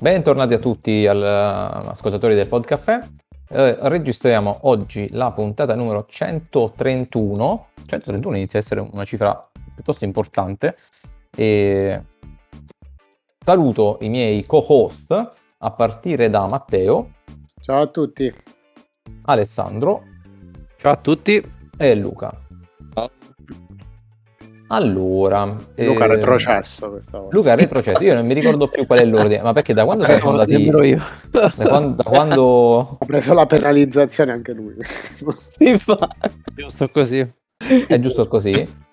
[0.00, 3.02] Bentornati a tutti al, ascoltatori del Podcaffè.
[3.48, 7.68] Eh, registriamo oggi la puntata numero 131.
[7.84, 10.76] 131 inizia a essere una cifra piuttosto importante.
[11.36, 12.00] E
[13.44, 17.14] saluto i miei co-host a partire da Matteo.
[17.60, 18.32] Ciao a tutti.
[19.22, 20.04] Alessandro.
[20.76, 21.42] Ciao a tutti.
[21.76, 22.32] E Luca.
[22.94, 23.10] Ciao.
[24.70, 27.36] Allora, Luca eh, retrocesso questa volta.
[27.36, 30.18] Luca retrocesso, io non mi ricordo più qual è l'ordine, ma perché da quando eh,
[30.18, 31.02] sono andati io.
[31.30, 32.98] Da quando, da quando...
[33.00, 34.74] Ha preso la penalizzazione anche lui.
[34.80, 36.08] Si fa.
[36.54, 37.26] Giusto così.
[37.86, 38.86] È giusto così.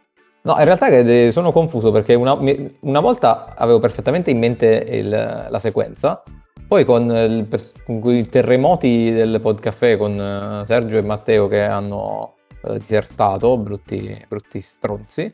[0.43, 2.37] No, in realtà sono confuso perché una,
[2.81, 6.23] una volta avevo perfettamente in mente il, la sequenza,
[6.67, 7.47] poi con, il,
[7.83, 14.23] con i terremoti del podcast con eh, Sergio e Matteo che hanno eh, disertato, brutti,
[14.27, 15.33] brutti stronzi,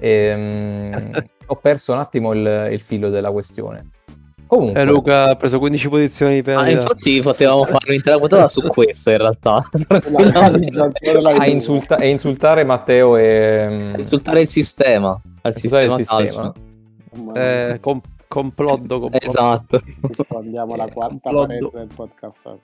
[0.00, 3.84] e, um, ho perso un attimo il, il filo della questione.
[4.46, 4.80] Comunque.
[4.80, 6.56] Eh, Luca ha preso 15 posizioni per...
[6.56, 9.64] Ah, infatti potevamo fare un'intera puntata su questo in realtà.
[11.38, 13.92] a, insulta- a, insultare Matteo e...
[13.94, 15.20] A insultare il sistema.
[15.42, 16.52] Al sistema, il sistema.
[17.34, 19.24] Eh, com- complotto, complotto.
[19.24, 19.80] Esatto.
[20.00, 22.58] Rispondiamo alla quarta parete del podcast.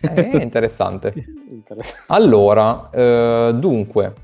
[0.00, 1.12] È interessante.
[1.50, 2.04] interessante.
[2.06, 4.14] Allora, eh, dunque,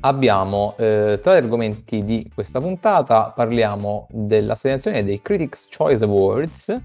[0.00, 6.80] abbiamo eh, tra gli argomenti di questa puntata parliamo dell'assegnazione dei Critics Choice Awards,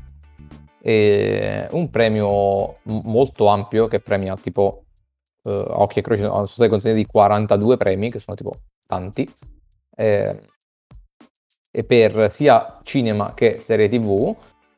[0.81, 4.86] un premio molto ampio che premia tipo
[5.45, 9.31] eh, occhi e croci, sono stati consegnati 42 premi, che sono tipo tanti,
[9.95, 10.39] eh,
[11.71, 14.36] e per sia cinema che serie tv,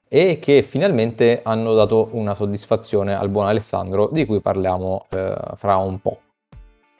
[0.10, 5.78] e che finalmente hanno dato una soddisfazione al buon Alessandro, di cui parliamo eh, fra
[5.78, 6.22] un po'.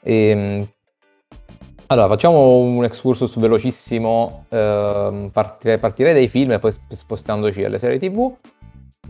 [0.00, 0.68] E, ehm,
[1.90, 7.98] allora, facciamo un excursus velocissimo, eh, partirei, partirei dai film e poi spostandoci alle serie
[7.98, 8.34] tv.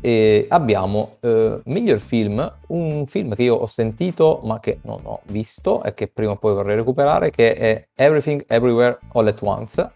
[0.01, 5.23] E abbiamo eh, miglior film, un film che io ho sentito ma che non ho
[5.25, 9.91] visto e che prima o poi vorrei recuperare, che è Everything Everywhere All at Once.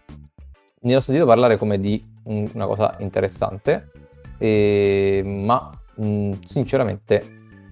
[0.81, 3.91] Ne ho sentito parlare come di un, una cosa interessante,
[4.37, 7.23] e, ma mh, sinceramente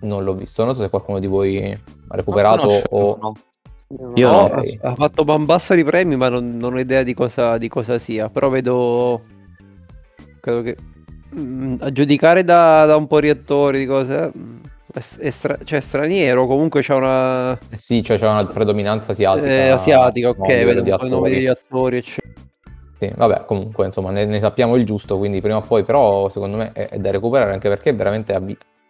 [0.04, 0.64] non l'ho visto.
[0.64, 3.18] Non so se qualcuno di voi ha recuperato o...
[3.22, 3.34] No.
[4.16, 4.80] Io no, okay.
[4.82, 8.30] ha, fatto bambassa di premi, ma non, non ho idea di cosa, di cosa, sia.
[8.30, 9.22] Però vedo.
[10.40, 10.78] Credo che.
[11.32, 14.32] Mh, mm, a giudicare da, da, un po' di attori di cose.
[14.36, 14.60] Mm,
[14.94, 17.54] è, è stra- cioè straniero, comunque c'è una.
[17.54, 19.48] Eh sì, cioè c'è una predominanza asiatica.
[19.48, 22.50] Eh, asiatica, ok, vedo un po' i nomi degli attori, eccetera.
[22.98, 26.58] Sì, vabbè, comunque, insomma, ne, ne, sappiamo il giusto, quindi prima o poi, però, secondo
[26.58, 28.40] me è, è da recuperare anche perché veramente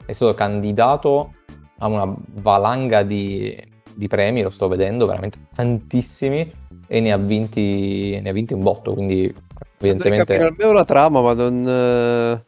[0.06, 1.36] è stato candidato
[1.78, 3.58] a una valanga di,
[3.96, 6.52] di premi, lo sto vedendo, veramente tantissimi,
[6.88, 9.34] e ne ha vinti, ne ha vinti un botto, quindi
[9.80, 10.38] evidentemente...
[10.38, 12.44] Almeno la trama, ma non...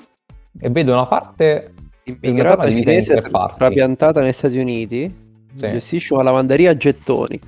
[0.60, 1.74] E vedo una parte
[2.04, 3.22] immigrata cinese
[3.58, 5.14] trapiantata negli Stati Uniti,
[5.54, 5.72] sì.
[5.72, 7.40] gestisce una lavanderia a gettoni.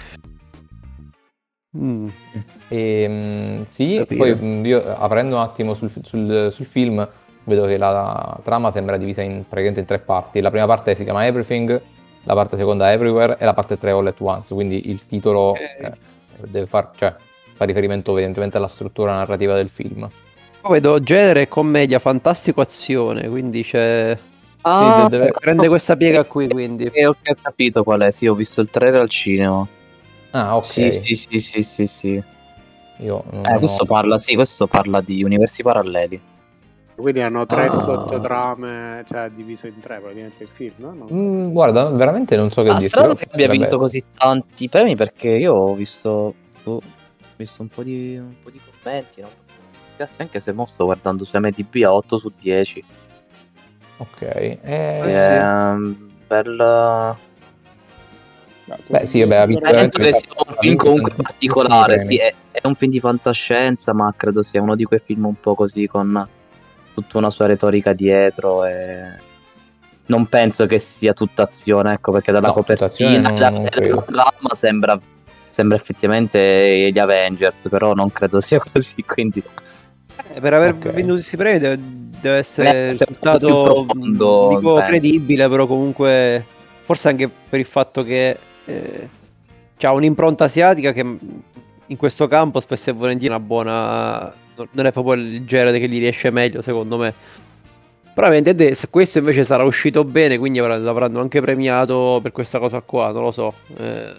[1.78, 2.08] Mm.
[2.70, 4.18] E, um, sì, Capire.
[4.18, 7.08] poi mm, io aprendo un attimo sul, sul, sul, film
[7.44, 10.42] vedo che la trama sembra divisa in, praticamente in tre parti.
[10.42, 11.80] La prima parte si chiama Everything,
[12.26, 15.66] la parte seconda Everywhere e la parte 3 All at Once, quindi il titolo okay.
[15.80, 15.92] eh,
[16.48, 17.16] deve far, cioè,
[17.54, 20.10] fa riferimento evidentemente alla struttura narrativa del film.
[20.62, 24.18] Poi vedo genere commedia, fantastico azione, quindi c'è...
[24.62, 25.32] Ah, sì, deve...
[25.32, 26.90] prende questa piega qui, quindi.
[26.92, 29.68] Eh, ho capito qual è, sì, ho visto il trailer al cinema.
[30.32, 30.66] Ah, ok.
[30.66, 32.24] Sì, sì, sì, sì, sì, sì.
[32.98, 33.86] Io eh, questo ho...
[33.86, 36.20] parla, sì, questo parla di universi paralleli.
[36.96, 37.70] Quindi hanno tre ah.
[37.70, 41.08] sottotrame, cioè diviso in tre praticamente il film, no?
[41.12, 42.88] Mm, guarda, veramente non so che ah, dire.
[42.88, 46.34] Strano che abbia vinto così tanti premi perché io ho visto,
[46.64, 46.82] ho
[47.36, 49.30] visto un, po di, un po' di commenti, no?
[50.18, 52.84] anche se mo sto guardando su MDB a 8 su 10.
[53.98, 56.10] Ok, eh, eh, sì.
[56.28, 57.18] bella...
[58.88, 62.00] Beh, sì, vabbè, penso che sia un film comunque particolare.
[62.00, 65.40] Sì, è, è, un film di fantascienza, ma credo sia uno di quei film un
[65.40, 66.28] po' così con
[66.96, 69.34] tutta una sua retorica dietro e
[70.08, 75.00] non penso che sia tutta azione, ecco, perché dalla no, copertina e dalla trama sembra,
[75.50, 79.44] sembra effettivamente gli Avengers, però non credo sia così, quindi...
[80.34, 80.94] Eh, per aver okay.
[80.94, 81.80] vinto questi premi deve,
[82.22, 86.46] deve essere risultato dico, credibile, però comunque
[86.84, 89.10] forse anche per il fatto che eh,
[89.82, 91.18] ha un'impronta asiatica che
[91.88, 94.34] in questo campo spesso e volentieri è una buona
[94.72, 97.14] non è proprio il genere che gli riesce meglio, secondo me.
[98.74, 103.24] Se questo invece sarà uscito bene, quindi l'avranno anche premiato per questa cosa qua, non
[103.24, 103.54] lo so.
[103.78, 104.14] Eh,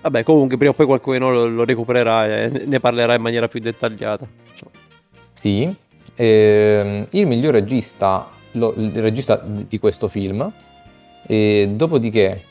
[0.00, 3.60] vabbè, comunque prima o poi qualcuno lo, lo recupererà e ne parlerà in maniera più
[3.60, 4.26] dettagliata.
[5.34, 5.74] Sì,
[6.14, 10.50] eh, il miglior regista, lo, il regista di questo film,
[11.26, 12.42] e dopodiché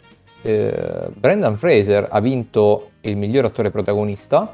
[0.44, 4.54] eh, Brendan Fraser ha vinto il miglior attore protagonista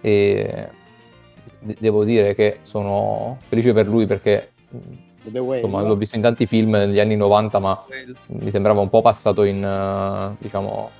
[0.00, 0.68] e
[1.58, 4.52] devo dire che sono felice per lui perché
[5.24, 7.84] insomma, l'ho visto in tanti film negli anni 90 ma
[8.26, 10.90] mi sembrava un po' passato in uh, diciamo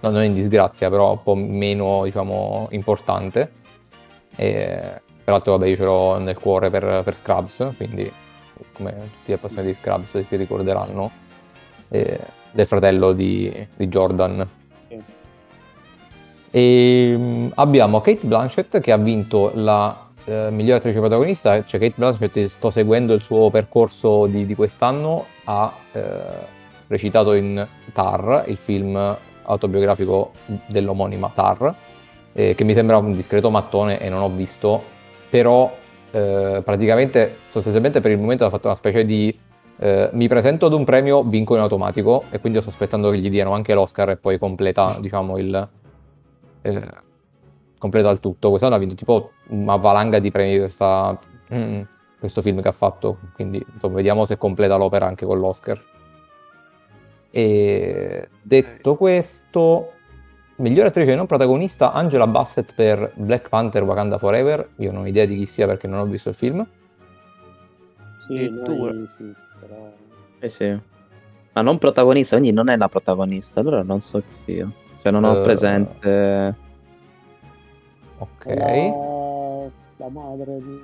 [0.00, 3.62] no, non in disgrazia però un po' meno diciamo importante.
[4.36, 8.10] E peraltro vabbè io ce l'ho nel cuore per, per Scrubs quindi
[8.72, 11.10] come tutti gli appassionati di Scrubs si ricorderanno
[11.88, 12.18] e,
[12.50, 14.46] del fratello di, di Jordan
[16.54, 21.94] e ehm, abbiamo Kate Blanchett che ha vinto la eh, migliore attrice protagonista, cioè Kate
[21.96, 26.00] Blanchett, sto seguendo il suo percorso di, di quest'anno, ha eh,
[26.86, 30.30] recitato in Tar, il film autobiografico
[30.68, 31.74] dell'omonima Tar,
[32.32, 34.80] eh, che mi sembra un discreto mattone e non ho visto,
[35.28, 35.76] però
[36.12, 39.36] eh, praticamente sostanzialmente per il momento ha fatto una specie di
[39.80, 43.28] eh, mi presento ad un premio, vinco in automatico e quindi sto aspettando che gli
[43.28, 45.68] diano anche l'Oscar e poi completa diciamo il,
[46.64, 46.90] eh,
[47.78, 48.48] completa il tutto.
[48.48, 51.18] Quest'anno ha vinto tipo una valanga di premi questa,
[51.52, 51.82] mm,
[52.18, 55.82] questo film che ha fatto, quindi insomma, vediamo se completa l'opera anche con l'Oscar.
[57.30, 59.92] E detto questo,
[60.56, 64.70] migliore attrice non protagonista Angela Bassett per Black Panther Wakanda Forever.
[64.76, 66.66] Io non ho idea di chi sia perché non ho visto il film.
[68.26, 69.92] Sì, noi, sì però...
[70.38, 70.80] Eh sì.
[71.52, 74.72] Ma non protagonista, quindi non è la protagonista, allora non so chi sia.
[75.04, 76.56] Cioè non ho uh, presente...
[78.16, 78.46] Ok.
[78.46, 80.80] La, la madre di...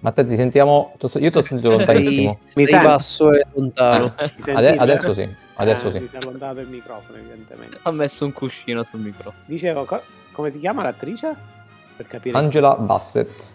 [0.00, 0.96] Matteo, ti sentiamo...
[1.00, 2.40] Io ti ho sentito lontanissimo.
[2.56, 4.14] mi sei basso e lontano.
[4.52, 5.98] Ade- adesso sì, adesso eh, sì.
[6.00, 7.78] Mi si è allontanato il microfono, evidentemente.
[7.82, 9.44] Ha messo un cuscino sul microfono.
[9.46, 11.32] Dicevo, co- come si chiama l'attrice?
[11.94, 12.36] Per capire.
[12.36, 13.48] Angela Bassett.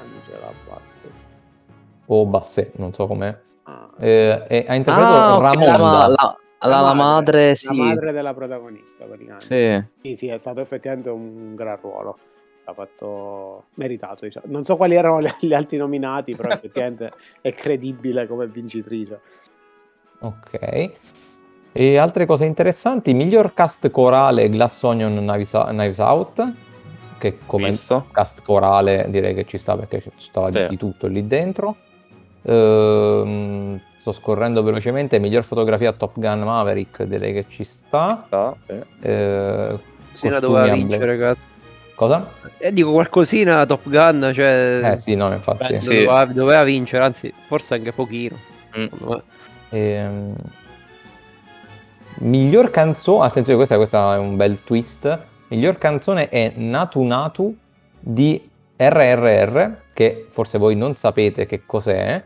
[0.00, 1.40] Angela Bassett.
[2.06, 3.38] O Bassett, non so com'è.
[3.64, 3.90] Ah.
[3.98, 5.76] Eh, ha interpretato ah, Ramonda.
[5.76, 7.76] La, la, la, la, madre, sì.
[7.76, 9.88] La madre della protagonista, praticamente.
[10.02, 10.08] Sì.
[10.08, 12.18] Sì, sì, è stato effettivamente un gran ruolo.
[12.64, 14.46] Ha fatto meritato, diciamo.
[14.48, 19.20] Non so quali erano gli altri nominati, però effettivamente è credibile come vincitrice.
[20.20, 20.90] Ok.
[21.72, 26.52] E altre cose interessanti, miglior cast corale Glass Onion Knives, Knives Out,
[27.18, 28.06] che come Visto.
[28.12, 30.66] cast corale direi che ci sta perché ci stava sì.
[30.66, 31.76] di tutto lì dentro.
[32.42, 35.18] Ehm, sto scorrendo velocemente.
[35.18, 38.14] Miglior fotografia Top Gun Maverick, direi che ci sta.
[38.14, 38.80] Ci sta sì.
[39.00, 39.78] Eh,
[40.12, 41.40] Cosina doveva vincere, ragazzi.
[41.94, 42.30] Cosa?
[42.58, 44.80] Eh, dico qualcosina Top Gun, cioè...
[44.92, 45.72] Eh sì, no, infatti.
[45.72, 45.88] Beh, sì.
[45.88, 48.36] doveva, doveva, vincere, anzi, forse anche pochino.
[48.78, 48.86] Mm.
[49.70, 50.34] Ehm...
[52.22, 55.18] Miglior canzone, attenzione, questa, questa, è un bel twist.
[55.48, 57.56] Miglior canzone è Natu Natu
[57.98, 62.24] di RRR, che forse voi non sapete che cos'è,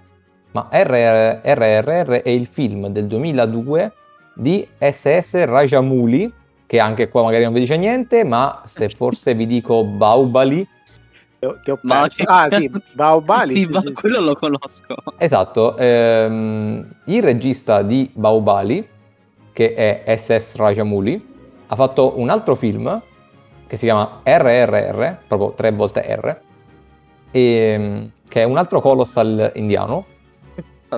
[0.52, 3.92] ma RRR è il film del 2002
[4.32, 6.32] di SS Rajamouli,
[6.66, 10.64] che anche qua magari non vi dice niente, ma se forse vi dico Baubali...
[11.40, 13.54] Ti ho ma ah sì, Baubali.
[13.54, 14.94] sì, ma quello lo conosco.
[15.18, 18.88] Esatto, ehm, il regista di Baubali,
[19.52, 21.26] che è SS Rajamouli,
[21.66, 23.02] ha fatto un altro film
[23.66, 26.52] che si chiama RRR, proprio tre volte R,
[27.34, 30.06] e, ehm, che è un altro colossal indiano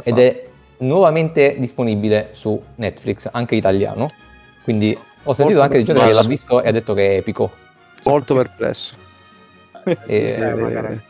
[0.05, 4.09] ed è nuovamente disponibile su Netflix, anche italiano.
[4.63, 7.17] Quindi ho sentito Molto anche di gente che l'ha visto e ha detto che è
[7.17, 7.51] epico.
[8.05, 8.95] Molto perplesso.
[10.07, 11.01] e,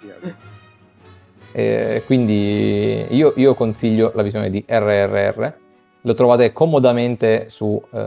[1.51, 5.53] e, quindi io, io, consiglio la visione di RRR.
[6.03, 8.01] Lo trovate comodamente su, uh,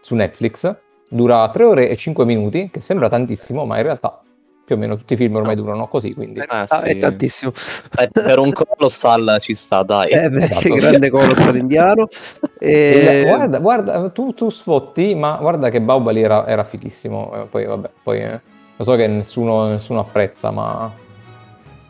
[0.00, 0.74] su Netflix.
[1.10, 4.22] Dura 3 ore e 5 minuti, che sembra tantissimo, ma in realtà
[4.68, 6.40] più o meno tutti i film ormai durano così, quindi...
[6.46, 6.88] Ah, sì.
[6.88, 7.52] È tantissimo.
[7.98, 10.10] Eh, per un colossal ci sta, dai.
[10.18, 10.74] Eh, esatto.
[10.74, 12.06] grande colossal indiano.
[12.60, 13.24] E...
[13.24, 17.32] Guarda, guarda tu, tu, sfotti, ma guarda che Baubali era, era fighissimo.
[17.34, 18.40] Eh, poi vabbè, poi eh,
[18.76, 20.92] lo so che nessuno, nessuno apprezza, ma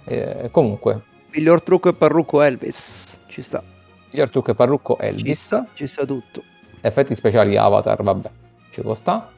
[0.04, 1.00] eh, comunque.
[1.34, 3.62] Miglior trucco e parrucco Elvis, ci sta.
[4.10, 5.24] Miglior trucco e parrucco Elvis.
[5.24, 6.42] Ci sta, ci sta tutto.
[6.82, 8.30] Effetti speciali Avatar, vabbè,
[8.70, 9.30] ci può sta.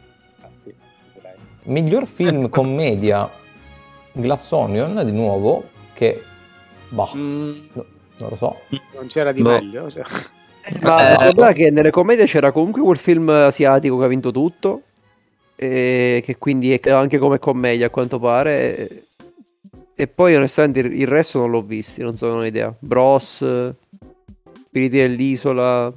[1.65, 3.31] Miglior film commedia
[4.13, 6.23] Glass Onion, di nuovo, che...
[6.89, 7.53] Bah, mm.
[7.73, 7.85] no,
[8.19, 8.61] non lo so.
[8.97, 9.51] Non c'era di boh.
[9.51, 9.91] meglio.
[9.91, 10.03] Cioè.
[10.83, 14.83] Ma eh, guarda che nelle commedie c'era comunque quel film asiatico che ha vinto tutto,
[15.57, 19.05] e che quindi è anche come commedia a quanto pare.
[19.95, 22.75] E poi onestamente il resto non l'ho visto, non so, non ho idea.
[22.79, 23.45] Bros,
[24.71, 25.93] Spiriti dell'isola,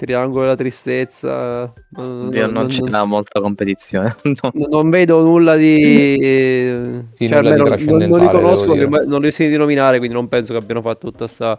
[0.00, 1.70] Triangolo della tristezza.
[1.94, 4.10] Oddio, non, non, c'è molta competizione.
[4.40, 4.50] no.
[4.70, 7.04] Non vedo nulla di.
[7.12, 10.54] sì, cioè, nulla di non, non, li conosco, non li sentiti nominare, quindi non penso
[10.54, 11.54] che abbiano fatto tutta sta.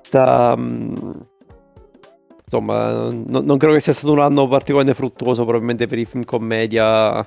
[0.00, 1.24] sta um...
[2.46, 6.24] Insomma, non, non, credo che sia stato un anno particolarmente fruttuoso, probabilmente per i film
[6.24, 7.24] commedia.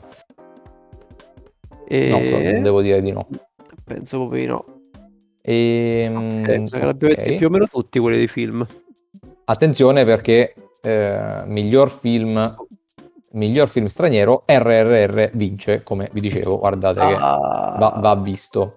[1.87, 2.09] E...
[2.09, 3.25] No, devo dire di no.
[3.85, 4.65] Penso proprio di no.
[5.41, 6.01] E...
[6.03, 7.37] Ehm, penso che l'abbiamo okay.
[7.37, 8.67] più o meno tutti quelli di film.
[9.49, 12.55] Attenzione perché eh, miglior film
[13.31, 17.75] miglior film straniero RRR vince, come vi dicevo, guardate che ah.
[17.79, 18.75] va, va, visto.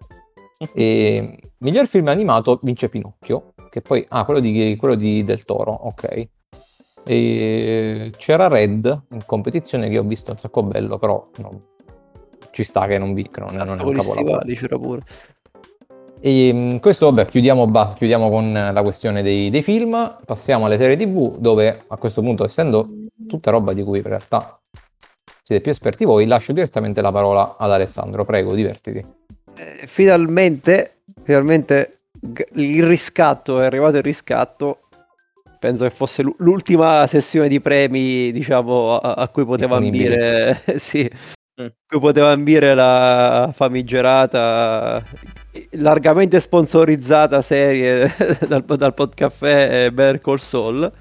[0.72, 5.72] E miglior film animato vince Pinocchio, che poi ah, quello di, quello di Del Toro,
[5.72, 6.28] ok.
[7.04, 11.62] E c'era Red in competizione che ho visto un sacco bello, però no,
[12.52, 14.44] ci sta che non vincono, non, non è un capolavoro.
[14.54, 15.02] c'era pure.
[16.22, 20.96] E mm, questo, vabbè, chiudiamo, chiudiamo con la questione dei, dei, film, passiamo alle serie
[20.96, 22.88] TV, dove a questo punto, essendo
[23.26, 24.60] tutta roba di cui in realtà
[25.42, 28.26] siete più esperti voi, lascio direttamente la parola ad Alessandro.
[28.26, 29.04] Prego, divertiti.
[29.56, 32.00] Eh, finalmente, finalmente
[32.54, 34.80] il riscatto, è arrivato il riscatto.
[35.58, 41.10] Penso che fosse l'ultima sessione di premi, diciamo, a, a cui poteva ambire, sì.
[41.86, 45.02] Cui poteva ambire la famigerata
[45.72, 48.14] largamente sponsorizzata serie
[48.46, 50.92] dal, dal Podcaffè Better Call Saul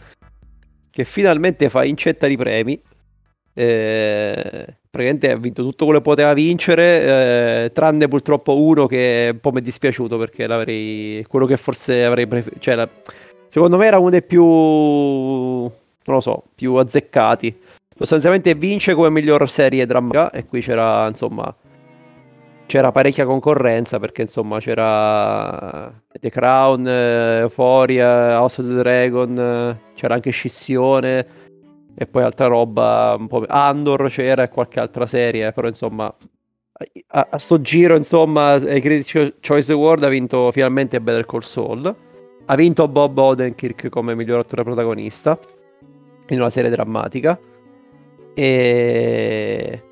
[0.90, 2.82] che finalmente fa incetta di premi.
[3.54, 9.40] Eh, praticamente ha vinto tutto quello che poteva vincere eh, tranne purtroppo uno che un
[9.40, 12.90] po' mi è dispiaciuto perché l'avrei quello che forse avrei preferito cioè la,
[13.50, 15.72] secondo me era uno dei più non
[16.06, 17.60] lo so più azzeccati
[18.00, 21.54] sostanzialmente vince come miglior serie drammatica e qui c'era insomma
[22.66, 30.30] c'era parecchia concorrenza perché insomma c'era The Crown, Euphoria, House of the Dragon, c'era anche
[30.30, 31.28] Scissione
[31.96, 36.06] e poi altra roba, un po' Andor c'era e qualche altra serie, però insomma
[37.08, 41.96] a, a sto giro insomma ai Critics Choice Award ha vinto finalmente Better Call Saul,
[42.46, 45.38] ha vinto Bob Odenkirk come miglior attore protagonista
[46.28, 47.38] in una serie drammatica
[48.42, 49.84] e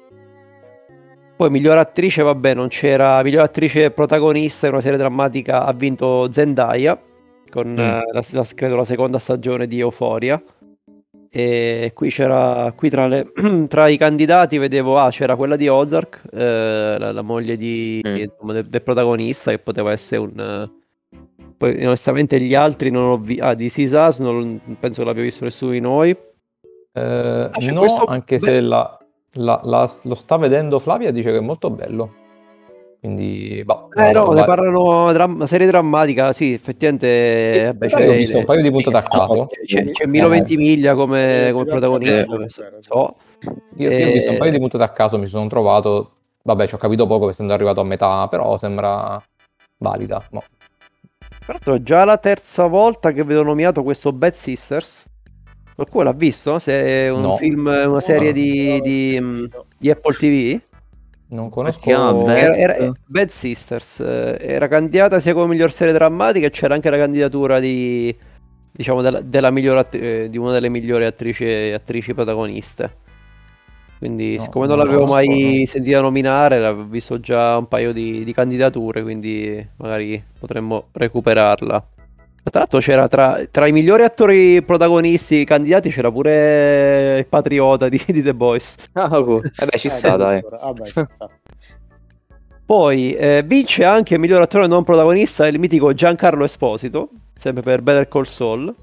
[1.35, 3.21] poi miglior attrice, vabbè, non c'era.
[3.21, 6.97] Miglior attrice protagonista in una serie drammatica ha vinto Zendaya
[7.49, 7.77] con mm.
[7.77, 10.41] eh, la, la, credo la seconda stagione di Euphoria.
[11.29, 13.33] E qui c'era qui tra, le,
[13.67, 18.15] tra i candidati vedevo ah, c'era quella di Ozark, eh, la, la, moglie di, mm.
[18.15, 20.69] insomma, del, del, protagonista che poteva essere un
[21.57, 25.43] poi onestamente gli altri non ho visto ah di Sisas non penso che l'abbia visto
[25.43, 26.15] nessuno di noi.
[26.97, 28.05] Eh, ah, no, questo...
[28.05, 28.97] anche se la,
[29.33, 32.25] la, la, lo sta vedendo Flavia dice che è molto bello.
[32.99, 37.67] Quindi, boh, eh no, ne parlano dram- serie drammatica, sì, effettivamente.
[37.67, 39.47] Eh, beh, io ho visto un paio di puntate a caso.
[39.65, 40.31] C'è, c'è Milo eh.
[40.31, 42.35] Ventimiglia come, come protagonista.
[42.35, 42.49] Eh.
[42.79, 43.15] So.
[43.75, 46.13] Io, io, ho visto un paio di puntate a caso, mi sono trovato.
[46.41, 49.23] Vabbè, ci ho capito poco essendo arrivato a metà, però sembra
[49.77, 50.25] valida.
[50.31, 50.43] No.
[51.19, 55.05] Tra l'altro, già la terza volta che vedo nominato questo Bad Sisters.
[55.77, 56.57] Qualcuno l'ha visto?
[56.57, 57.35] Se è un no.
[57.35, 60.59] film, una serie di, di, di, Apple TV?
[61.27, 61.87] Non conosco.
[61.87, 62.35] Bad.
[62.35, 63.99] Era, era, Bad Sisters.
[63.99, 68.15] Eh, era candidata sia come miglior serie drammatica e c'era anche la candidatura di,
[68.71, 72.95] diciamo, della, della attri- eh, di una delle migliori attrici, attrici protagoniste.
[73.99, 75.65] Quindi, no, siccome non, non l'avevo mai no.
[75.67, 81.87] sentita nominare, l'avevo visto già un paio di, di candidature, quindi magari potremmo recuperarla.
[82.49, 88.01] Tra l'altro c'era tra, tra, i migliori attori protagonisti candidati c'era pure il patriota di,
[88.05, 88.75] di The Boys.
[88.93, 90.41] Ah, oh, vabbè, ci sta, dai.
[90.41, 91.29] Vabbè, ci sta.
[92.65, 97.81] Poi eh, vince anche il miglior attore non protagonista il mitico Giancarlo Esposito, sempre per
[97.81, 98.75] Better Call Saul.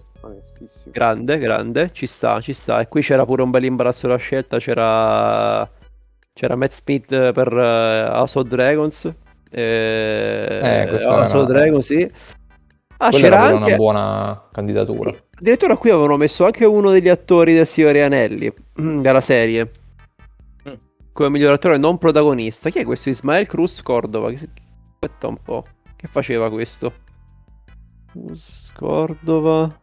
[0.90, 2.80] Grande, grande, ci sta, ci sta.
[2.80, 5.68] E qui c'era pure un bel imbarazzo della scelta, c'era,
[6.32, 9.12] c'era Matt Smith per uh, House of Dragons.
[9.50, 12.10] Eh, eh House of Dragons, sì.
[12.98, 15.12] Ah, Quella c'era anche una buona candidatura.
[15.36, 19.70] Addirittura qui avevano messo anche uno degli attori del Signore Anelli della serie.
[20.68, 20.72] Mm.
[21.12, 22.70] Come miglior attore non protagonista.
[22.70, 23.08] Chi è questo?
[23.08, 24.30] Ismael Cruz Cordova.
[24.30, 25.64] Aspetta un po'.
[25.96, 26.92] Che faceva questo?
[28.12, 29.80] Cruz Cordova.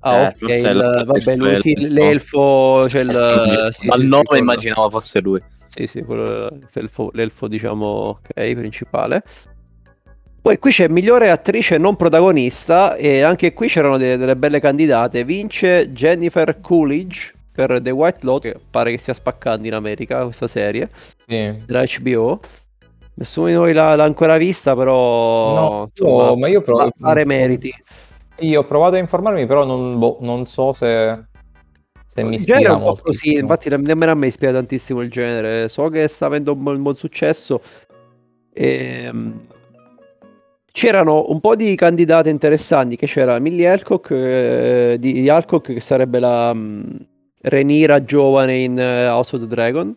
[0.00, 0.40] Ah, eh, ok.
[0.42, 2.88] Il, vabbè, lui, sì, l'elfo.
[2.88, 5.42] Cioè il, sì, Dal sì, nome sì, immaginavo fosse lui.
[5.68, 9.24] Sì, sì, quello, l'elfo, l'elfo, diciamo, ok, principale.
[10.44, 15.24] Poi qui c'è migliore attrice non protagonista e anche qui c'erano delle, delle belle candidate.
[15.24, 20.46] Vince Jennifer Coolidge per The White Lotus, che pare che stia spaccando in America questa
[20.46, 20.90] serie,
[21.26, 21.62] sì.
[21.64, 22.40] della HBO.
[23.14, 26.90] Nessuno di noi l'ha, l'ha ancora vista, però no, insomma, ma io provo...
[27.00, 27.74] pare meriti.
[28.34, 31.24] Sì, ho provato a informarmi, però non, boh, non so se,
[32.04, 33.04] se mi ispira molto.
[33.04, 35.70] Così, infatti nemmeno a me ispira tantissimo il genere.
[35.70, 37.62] So che sta avendo un buon, buon successo.
[38.52, 39.40] E, ehm,
[40.74, 46.18] c'erano un po' di candidate interessanti, che c'era Millie Alcock, eh, di Alcock che sarebbe
[46.18, 46.84] la um,
[47.42, 49.94] Renira giovane in uh, House of the Dragon.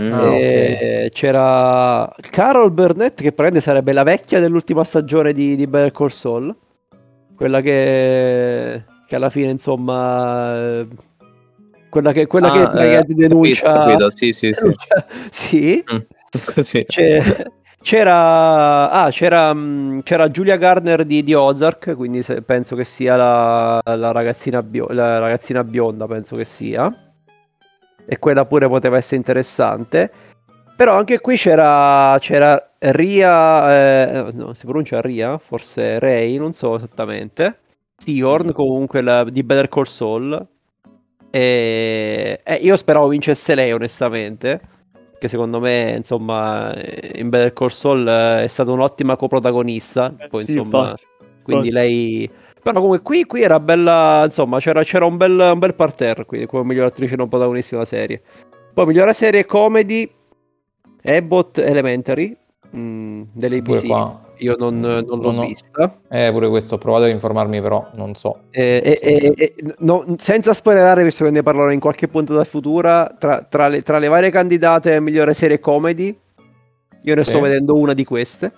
[0.00, 0.12] Mm.
[0.12, 1.10] Ah, okay.
[1.10, 6.56] C'era Carol Burnett che praticamente sarebbe la vecchia dell'ultima stagione di, di Better Call Saul.
[7.36, 10.86] Quella che, che alla fine insomma...
[11.90, 13.72] Quella che, quella ah, che, eh, che denuncia...
[13.72, 14.10] Capito, capito.
[14.10, 14.62] Sì, sì, sì.
[14.62, 15.84] Denuncia, sì.
[15.92, 15.98] Mm.
[16.62, 16.84] sì.
[16.86, 17.44] C'è,
[17.86, 23.14] c'era, ah, c'era, mm, c'era, Giulia Garner di, di Ozark, quindi se, penso che sia
[23.14, 26.92] la, la, ragazzina bio, la, ragazzina bionda, penso che sia.
[28.04, 30.10] E quella pure poteva essere interessante.
[30.74, 36.74] Però anche qui c'era, c'era Ria, eh, no, si pronuncia Ria, forse Ray, non so
[36.74, 37.60] esattamente.
[37.96, 40.46] Seahorn comunque la, di Better Call Saul.
[41.30, 44.74] E, e io speravo vincesse lei onestamente
[45.18, 46.72] che secondo me, insomma,
[47.14, 50.14] in Better Call Saul eh, è stata un'ottima coprotagonista.
[50.18, 51.04] Eh, poi, sì, insomma, infatti.
[51.42, 51.86] quindi infatti.
[51.86, 52.30] lei...
[52.62, 56.46] Però comunque qui, qui, era bella, insomma, c'era, c'era un, bel, un bel parterre qui,
[56.46, 58.20] come miglior attrice non protagonista della serie.
[58.74, 60.10] Poi migliore serie comedy,
[61.04, 62.36] Abbott Elementary,
[62.70, 64.24] mh, mm, dell'ABC.
[64.38, 65.98] Io non, non l'ho non vista.
[66.08, 68.40] Eh, pure questo ho provato ad informarmi, però non so.
[68.50, 73.42] Eh, eh, eh, no, senza spoilerare, visto che ne parlerò in qualche puntata futura, tra,
[73.48, 76.16] tra, le, tra, le, varie candidate a migliore serie comedy,
[77.02, 77.30] io ne sì.
[77.30, 78.52] sto vedendo una di queste.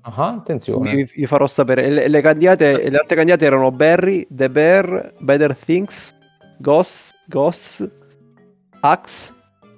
[0.00, 0.94] Ah, attenzione.
[0.94, 1.90] Vi, vi, farò sapere.
[1.90, 6.10] Le, le, candidate, le altre candidate erano Barry, The Bear, Better Things,
[6.58, 7.86] Ghost, Ghosts,
[8.80, 9.34] Axe,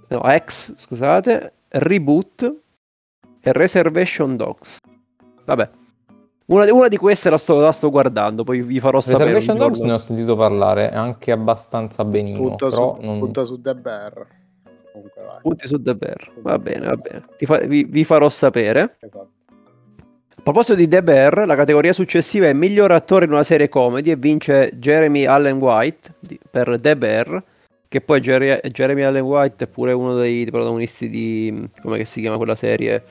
[0.08, 2.54] no, X, scusate, Reboot
[3.40, 4.78] e Reservation Dogs.
[5.44, 5.70] Vabbè.
[6.47, 9.32] Una, una, di queste la sto, la sto, guardando, poi vi farò sapere.
[9.32, 12.38] Reservation Dogs ne ho sentito parlare anche abbastanza benino.
[12.38, 13.19] Punta, però su, non...
[13.21, 14.26] punta su The Bear.
[15.43, 16.32] Punti su The Bear.
[16.43, 17.25] Va bene, va bene.
[17.38, 18.97] Fa, vi, vi, farò sapere.
[18.99, 19.28] Esatto.
[20.41, 24.10] A proposito di The Bear, la categoria successiva è miglior attore in una serie comedy
[24.10, 27.45] e vince Jeremy Allen White di, per The Bear,
[27.86, 31.69] che poi Jer- Jeremy Allen White è pure uno dei, dei protagonisti di...
[31.82, 33.04] come si chiama quella serie?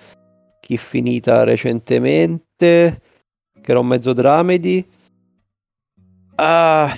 [0.70, 3.02] Chi finita recentemente,
[3.60, 4.88] che era un mezzo dramedy.
[6.36, 6.96] Ah,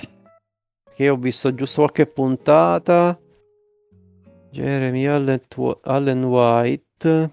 [0.94, 3.18] che ho visto giusto qualche puntata.
[4.50, 5.40] Jeremy Allen,
[5.84, 7.30] Allen White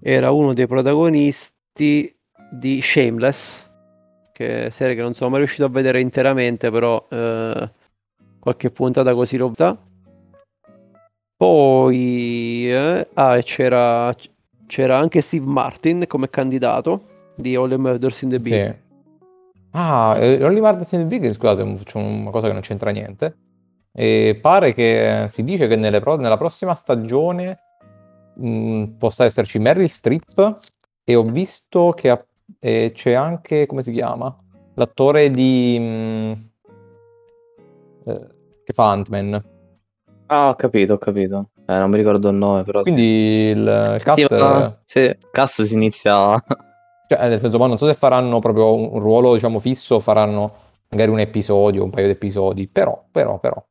[0.00, 2.12] era uno dei protagonisti
[2.50, 3.70] di Shameless,
[4.32, 7.72] che serie che non sono mai riuscito a vedere interamente, però eh,
[8.40, 9.80] qualche puntata così l'ho vista.
[11.36, 14.12] Poi eh, ah, c'era
[14.72, 18.70] c'era anche Steve Martin come candidato di All the Murders in the Big.
[18.70, 18.74] Sì.
[19.72, 23.36] Ah, eh, Only Murders in the Big, scusate, faccio una cosa che non c'entra niente.
[23.92, 27.58] E pare che si dice che pro- nella prossima stagione
[28.36, 30.58] mh, mm, possa esserci Meryl Streep
[31.04, 32.26] e ho visto che ha-
[32.58, 34.34] e c'è anche, come si chiama?
[34.76, 35.76] L'attore di...
[35.78, 36.32] Mh, mm,
[38.06, 38.26] eh,
[38.64, 39.44] che fa Ant-Man.
[40.28, 41.50] Ah, ho capito, ho capito.
[41.66, 42.82] Eh, non mi ricordo il nome, però.
[42.82, 44.18] Quindi il, il cast.
[44.18, 44.78] Sì, ma...
[44.84, 46.42] sì, cast si inizia.
[47.12, 50.50] Cioè, nel senso, ma non so se faranno proprio un ruolo, diciamo, fisso, faranno
[50.88, 52.66] magari un episodio, un paio di episodi.
[52.68, 53.62] Però, però, però.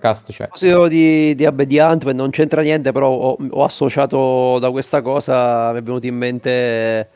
[0.00, 0.42] Cast c'è.
[0.42, 5.00] A proposito di, di, di Ant-Man, non c'entra niente, però ho, ho associato da questa
[5.00, 7.08] cosa, mi è venuto in mente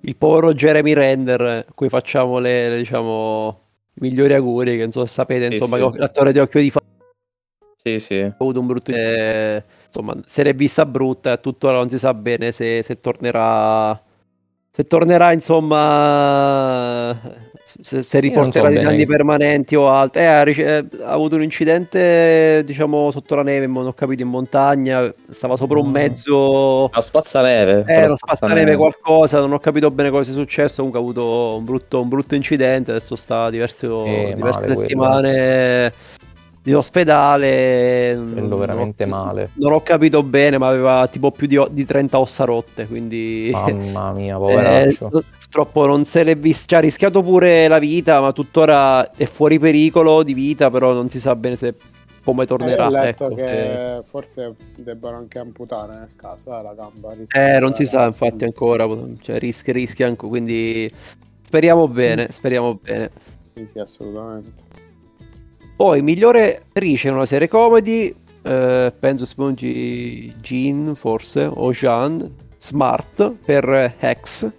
[0.00, 3.60] il povero Jeremy Render, a cui facciamo le, le diciamo,
[3.94, 5.98] migliori auguri, che non so se sapete, sì, insomma, sì.
[5.98, 6.80] l'attore di Occhio di Fa
[7.82, 8.20] sì, sì.
[8.20, 8.90] Ho avuto un brutto...
[8.90, 13.98] Eh, insomma, se l'è vista brutta, tuttora non si sa bene se, se tornerà...
[14.70, 17.18] Se tornerà, insomma...
[17.80, 20.20] Se, se riporterà so dei danni permanenti o altro.
[20.20, 25.10] Eh, ha, ha, avuto un incidente, diciamo, sotto la neve, non ho capito, in montagna.
[25.30, 25.92] Stava sopra un mm.
[25.92, 26.90] mezzo...
[26.92, 27.84] Una spazzaneve.
[27.86, 30.82] Eh, uno spazzaneve qualcosa, non ho capito bene cosa sia successo.
[30.82, 32.90] Comunque ha avuto un brutto, un brutto incidente.
[32.90, 35.92] Adesso sta diverse, eh, diverse settimane...
[35.92, 36.29] Quello
[36.64, 38.18] in ospedale.
[38.32, 39.50] Quello veramente non ho, male.
[39.54, 42.86] Non ho capito bene, ma aveva tipo più di, di 30 ossa rotte.
[42.86, 43.50] Quindi.
[43.54, 45.06] Mamma mia, poveraccio.
[45.06, 46.68] Eh, purtroppo non se l'è visto.
[46.68, 50.70] Cioè, ha rischiato pure la vita, ma tuttora è fuori pericolo di vita.
[50.70, 51.74] Però non si sa bene se
[52.22, 52.84] come tornerà.
[52.84, 54.02] Eh, ho letto ecco, che se...
[54.06, 57.14] forse debbano anche amputare nel caso eh, la gamba.
[57.32, 58.86] Eh, non si sa, infatti, ancora.
[59.20, 60.26] Cioè, rischia, rischia anche.
[60.26, 60.90] Quindi
[61.40, 62.28] speriamo bene.
[62.30, 63.10] Speriamo bene.
[63.54, 64.68] Sì, sì, assolutamente.
[65.80, 73.36] Poi, migliore attrice in una serie comedy, eh, penso Spongy Jean, forse, o Jean, Smart,
[73.42, 74.50] per Hex,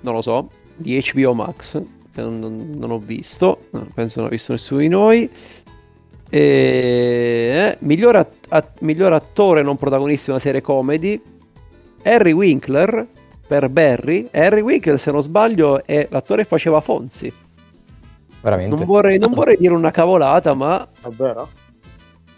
[0.00, 0.50] non lo so.
[0.74, 1.80] di HBO Max,
[2.12, 2.40] che non,
[2.74, 5.30] non, ho visto, penso non ha visto nessuno di noi.
[6.28, 11.22] E, eh, miglior, at- miglior, attore non protagonista di una serie comedy,
[12.02, 13.06] Harry Winkler
[13.46, 14.28] per Barry.
[14.32, 17.32] Harry Winkler, se non sbaglio, è l'attore che faceva Fonzi.
[18.40, 18.76] Veramente?
[18.76, 20.86] Non vorrei, non vorrei dire una cavolata, ma...
[21.00, 21.48] Davvero?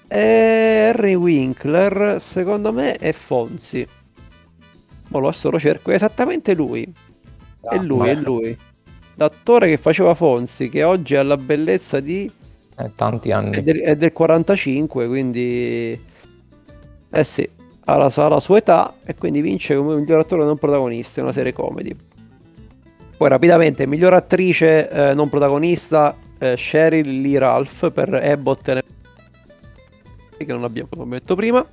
[0.08, 3.86] Harry Winkler, secondo me, è Fonzi.
[5.08, 6.90] Ma lo lo cerco, è esattamente lui.
[7.62, 8.56] Ah, è lui, è lui.
[9.14, 12.30] L'attore che faceva Fonzi, che oggi ha la bellezza di...
[12.76, 13.56] Eh, tanti anni.
[13.56, 16.00] È del, è del 45, quindi...
[17.10, 17.48] Eh sì,
[17.84, 21.26] ha la, ha la, sua età e quindi vince come miglior attore non protagonista in
[21.26, 21.96] una serie comedy.
[23.18, 30.52] Poi rapidamente, miglior attrice eh, non protagonista, eh, Sheryl Lee Ralph per Abbott e che
[30.52, 31.66] non abbiamo come detto prima.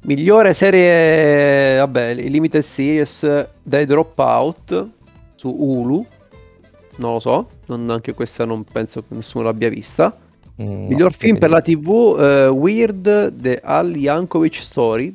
[0.00, 4.88] Migliore serie, vabbè, Limited Series, The Dropout
[5.36, 6.04] su Hulu.
[6.96, 10.12] Non lo so, non, anche questa non penso che nessuno l'abbia vista.
[10.60, 15.14] Mm, Miglior no, film per la TV, uh, Weird, The Al Yankovic Story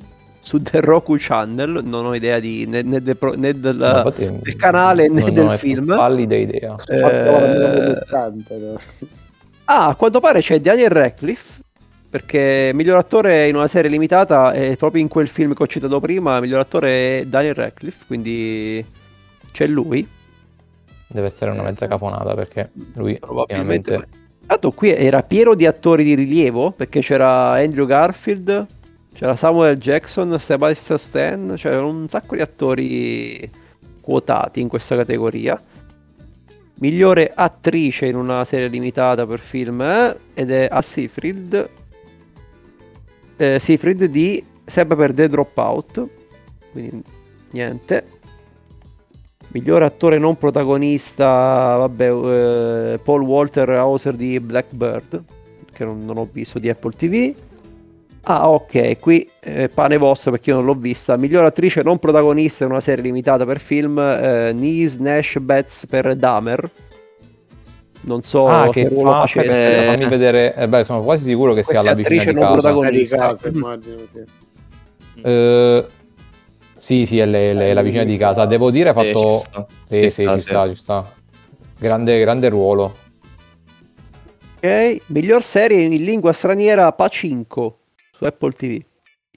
[0.49, 1.81] su The Roku Channel.
[1.83, 5.95] Non ho idea di, né, né, de, né del, no, del, canale né del film.
[5.95, 6.75] Pallida idea.
[6.87, 7.03] Eh,
[9.65, 11.59] ah, a quanto pare c'è Daniel Radcliffe
[12.09, 15.99] perché miglior attore in una serie limitata è proprio in quel film che ho citato
[15.99, 18.83] prima, miglior attore è Daniel Radcliffe, quindi
[19.51, 20.07] c'è lui.
[21.05, 24.07] Deve essere una mezza cafonata perché lui probabilmente...
[24.47, 28.65] Tanto qui era pieno di attori di rilievo perché c'era Andrew Garfield,
[29.19, 33.51] c'era Samuel Jackson, Sebastian Stan, c'erano un sacco di attori
[33.99, 35.61] quotati in questa categoria.
[36.75, 40.17] Migliore attrice in una serie limitata per film eh?
[40.33, 41.69] ed è Assifrid
[43.35, 46.07] eh, Seafried di sempre per The Dropout.
[46.71, 47.03] Quindi
[47.51, 48.05] niente.
[49.49, 55.23] Miglior attore non protagonista, vabbè, eh, Paul Walter Hauser di Blackbird,
[55.73, 57.35] che non, non, ho visto di Apple TV.
[58.31, 61.17] Ah, ok, qui eh, pane vostro perché io non l'ho vista.
[61.17, 66.15] Miglior attrice non protagonista in una serie limitata per film, eh, Nese Nash Betts per
[66.15, 66.69] Dahmer
[68.01, 69.83] non so ah, che, che fa, facesse.
[69.83, 70.53] fammi vedere.
[70.55, 72.51] Eh beh, sono quasi sicuro che sia la vicina di casa.
[72.51, 73.15] Protagonista.
[73.15, 75.27] Di casa immagino, sì.
[75.27, 75.85] Uh,
[76.75, 78.45] sì, sì, è, le, le, la vicina di casa.
[78.45, 79.41] Devo dire, ha fatto.
[79.89, 81.13] Eh, sì, sì, sta, ci sta, ci sta.
[81.79, 82.95] Grande, grande ruolo.
[84.57, 87.77] Ok, miglior serie in lingua straniera Pacinco
[88.19, 88.83] su Apple TV.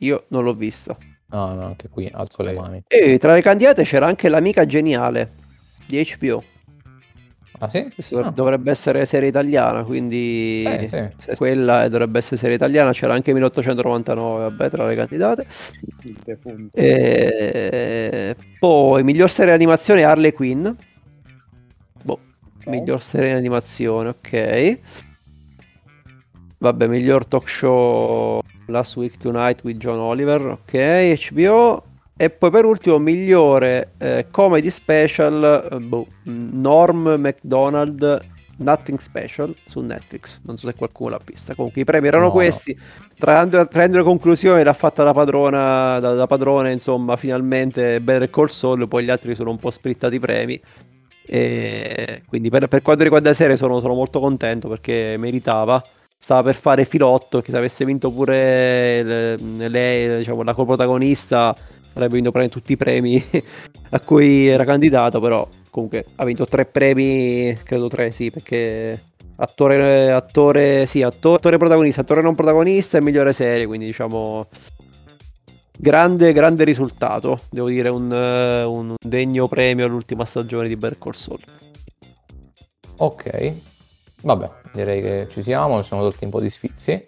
[0.01, 0.97] Io non l'ho vista.
[1.29, 2.83] No, no, anche qui alzo le mani.
[2.89, 5.31] E tra le candidate c'era anche l'amica geniale
[5.87, 6.43] di HBO.
[7.61, 7.89] Ah sì?
[7.95, 8.31] Questo ah.
[8.33, 11.37] dovrebbe essere serie italiana, quindi eh, sì.
[11.37, 12.91] quella dovrebbe essere serie italiana.
[12.91, 15.47] C'era anche 1899, vabbè, tra le candidate.
[16.73, 18.37] E...
[18.59, 20.69] Poi, miglior serie animazione Harley Quinn.
[22.03, 22.19] Boh,
[22.59, 22.81] okay.
[22.81, 24.79] miglior serie animazione, ok.
[26.59, 28.43] Vabbè, miglior talk show
[28.73, 31.31] Last Week Tonight with John Oliver, ok.
[31.31, 31.85] HBO.
[32.17, 38.21] E poi per ultimo, migliore eh, comedy special, eh, boh, Norm McDonald,
[38.57, 40.41] Nothing Special su Netflix.
[40.45, 41.55] Non so se qualcuno l'ha vista.
[41.55, 42.75] Comunque i premi erano no, questi.
[42.77, 43.07] No.
[43.19, 48.47] Traendo, traendo le conclusioni, l'ha fatta la padrona, da, da padrone, insomma, finalmente Better Call
[48.47, 50.61] Saul, poi gli altri sono un po' splittati i premi.
[51.25, 55.83] E quindi per, per quanto riguarda la serie sono, sono molto contento perché meritava
[56.23, 61.53] stava per fare filotto che se avesse vinto pure lei, diciamo, la coprotagonista
[61.95, 63.21] avrebbe vinto tutti i premi
[63.91, 69.03] a cui era candidato, però comunque ha vinto tre premi, credo tre, sì, perché
[69.35, 74.47] attore, attore, sì, attore, attore protagonista, attore non protagonista e migliore serie, quindi diciamo
[75.77, 81.41] grande, grande risultato, devo dire un, un degno premio all'ultima stagione di Better Call.
[82.99, 83.55] Ok,
[84.23, 87.05] vabbè, direi che ci siamo, ci siamo tolti un po' di sfizi.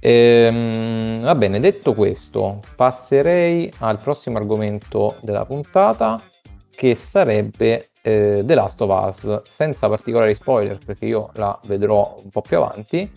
[0.00, 6.22] Ehm, va bene, detto questo, passerei al prossimo argomento della puntata
[6.70, 12.30] che sarebbe eh, The Last of Us, senza particolari spoiler perché io la vedrò un
[12.30, 13.10] po' più avanti.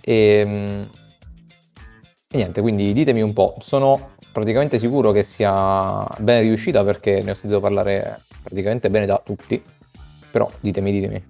[0.00, 0.90] E, ehm,
[2.34, 7.32] e niente, quindi ditemi un po', sono praticamente sicuro che sia ben riuscita perché ne
[7.32, 9.62] ho sentito parlare praticamente bene da tutti,
[10.30, 11.24] però ditemi, ditemi.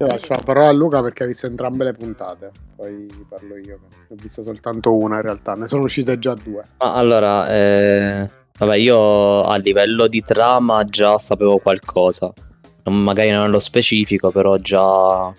[0.00, 3.80] Io lascio la parola a Luca perché ha visto entrambe le puntate, poi parlo io.
[3.90, 6.62] Ne ho vista soltanto una in realtà, ne sono uscite già due.
[6.78, 12.32] Ma allora, eh, vabbè, io a livello di trama già sapevo qualcosa.
[12.84, 15.34] Non, magari non nello specifico, però già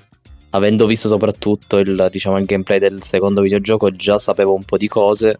[0.49, 4.89] avendo visto soprattutto il, diciamo, il gameplay del secondo videogioco, già sapevo un po' di
[4.89, 5.39] cose.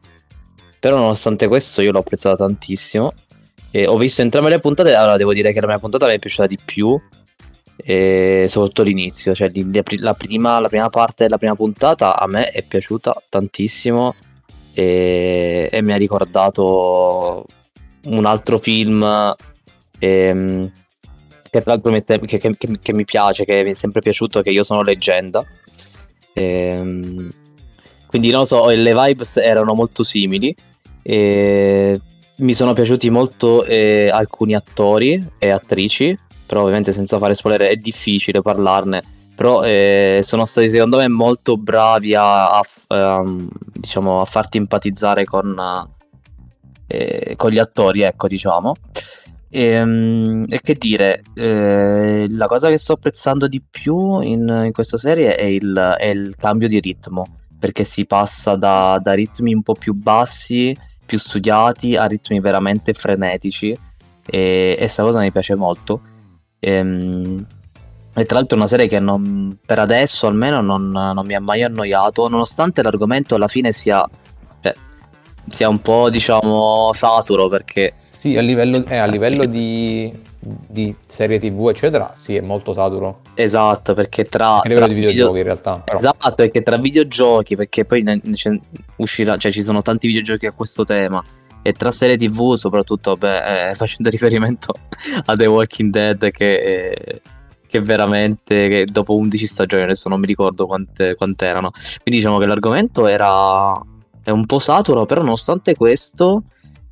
[0.80, 3.12] Però nonostante questo io l'ho apprezzata tantissimo.
[3.72, 6.20] E ho visto entrambe le puntate, allora devo dire che la prima puntata mi è
[6.20, 7.00] piaciuta di più,
[7.84, 9.52] e soprattutto l'inizio, cioè
[9.98, 14.14] la prima, la prima parte della prima puntata a me è piaciuta tantissimo
[14.74, 17.46] e, e mi ha ricordato
[18.04, 19.36] un altro film
[20.00, 20.72] ehm,
[21.50, 24.82] che mette, che, che, che, mi piace, che mi è sempre piaciuto, che io sono
[24.82, 25.44] leggenda.
[26.34, 27.30] Ehm,
[28.06, 30.56] quindi non so, le vibes erano molto simili.
[31.02, 32.00] E
[32.38, 36.18] mi sono piaciuti molto eh, alcuni attori e attrici,
[36.50, 39.04] però ovviamente senza fare spoiler è difficile parlarne.
[39.36, 43.24] Però eh, sono stati secondo me molto bravi a, a, a,
[43.72, 45.56] diciamo, a farti empatizzare con,
[46.88, 48.74] eh, con gli attori, ecco diciamo.
[49.48, 54.72] E, ehm, e, che dire, eh, la cosa che sto apprezzando di più in, in
[54.72, 57.28] questa serie è il, è il, cambio di ritmo,
[57.60, 62.94] perché si passa da, da, ritmi un po' più bassi, più studiati, a ritmi veramente
[62.94, 63.78] frenetici
[64.26, 66.02] e questa cosa mi piace molto.
[66.60, 67.46] E, ehm,
[68.14, 71.40] e, tra l'altro è una serie che non, per adesso almeno non, non mi ha
[71.40, 74.08] mai annoiato, nonostante l'argomento alla fine sia
[75.50, 81.40] sia un po' diciamo saturo perché sì a livello, eh, a livello di, di, serie
[81.40, 85.38] tv eccetera sì è molto saturo esatto perché tra, a livello tra di videogiochi video...
[85.38, 86.00] in realtà però.
[86.00, 88.62] esatto perché tra videogiochi perché poi ne, ne,
[88.98, 91.24] uscirà cioè ci sono tanti videogiochi a questo tema
[91.62, 94.74] e tra serie tv soprattutto beh, eh, facendo riferimento
[95.26, 97.22] a The Walking Dead che eh,
[97.68, 102.48] che veramente che dopo 11 stagioni adesso non mi ricordo quante, erano quindi diciamo che
[102.48, 103.80] l'argomento era
[104.24, 106.44] è un po' saturo, però nonostante questo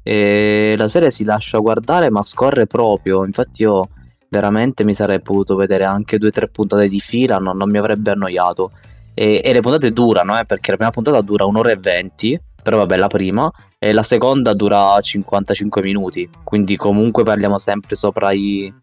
[0.04, 3.90] eh, la serie si lascia guardare ma scorre proprio, infatti io
[4.30, 7.78] veramente mi sarei potuto vedere anche due o tre puntate di fila, non, non mi
[7.78, 8.72] avrebbe annoiato.
[9.14, 12.78] E, e, le puntate durano, eh, perché la prima puntata dura un'ora e venti, però
[12.78, 18.74] vabbè la prima, e la seconda dura 55 minuti, quindi comunque parliamo sempre sopra i,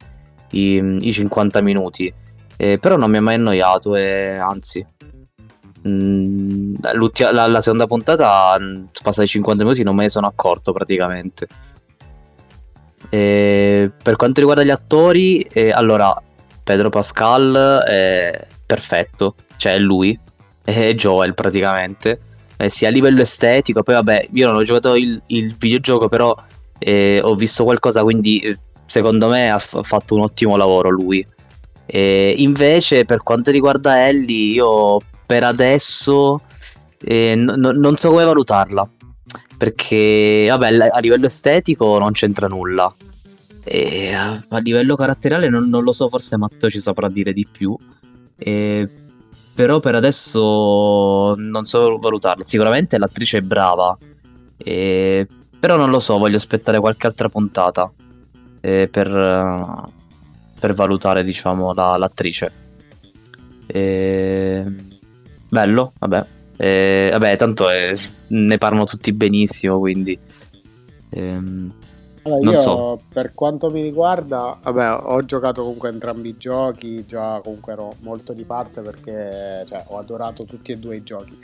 [0.51, 2.13] i, i 50 minuti.
[2.57, 4.87] Eh, però non mi ha mai annoiato e anzi
[5.87, 11.47] Mm, la, la, seconda puntata, mm, passati 50 minuti, non me ne sono accorto praticamente.
[13.11, 16.21] E per quanto riguarda gli attori, eh, allora
[16.63, 20.19] Pedro Pascal è perfetto, cioè è lui,
[20.65, 22.19] è Joel praticamente,
[22.65, 26.35] eh, sia a livello estetico, poi vabbè, io non ho giocato il, il videogioco, però
[26.79, 31.27] eh, ho visto qualcosa, quindi eh, secondo me ha, f- fatto un ottimo lavoro lui.
[31.87, 36.41] E invece per quanto riguarda Ellie, io per adesso
[37.01, 38.89] eh, n- non so come valutarla.
[39.57, 42.93] Perché, vabbè, a livello estetico non c'entra nulla.
[43.67, 47.77] E a livello caratteriale non, non, lo so, forse Matteo ci saprà dire di più.
[48.37, 48.89] E,
[49.55, 52.43] però per adesso non so valutarla.
[52.43, 53.97] Sicuramente l'attrice è brava.
[54.57, 55.27] E,
[55.59, 57.91] però non lo so, voglio aspettare qualche altra puntata
[58.61, 59.89] eh, per,
[60.59, 62.53] per, valutare, diciamo, la, l'attrice.
[63.67, 64.65] E
[65.55, 66.27] Bello, vabbè.
[66.57, 67.69] Eh, vabbè, tanto
[68.27, 70.19] ne parlano tutti benissimo, quindi...
[71.11, 71.73] Ehm,
[72.25, 73.01] allora, io so.
[73.13, 78.33] per quanto mi riguarda, vabbè, ho giocato comunque entrambi i giochi, già comunque ero molto
[78.33, 81.39] di parte perché cioè, ho adorato tutti e due i giochi.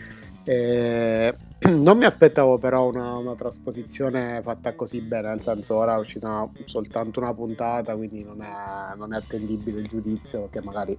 [0.45, 1.35] Eh,
[1.69, 6.49] non mi aspettavo però una, una, trasposizione fatta così bene, nel senso ora è uscita
[6.64, 10.97] soltanto una puntata, quindi non è, non è attendibile il giudizio, perché magari